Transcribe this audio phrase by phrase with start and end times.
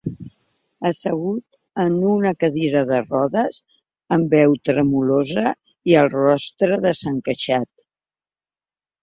[0.89, 3.59] Assegut en una cadira de rodes,
[4.17, 5.45] amb veu tremolosa
[5.93, 7.71] i el rostre desencaixat.